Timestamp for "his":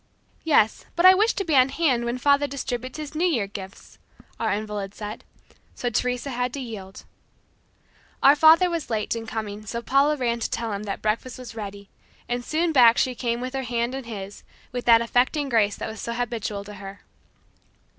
2.97-3.13, 14.05-14.41